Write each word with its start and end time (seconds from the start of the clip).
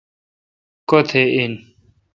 کتھ 0.89 1.13
این۔ 1.35 1.53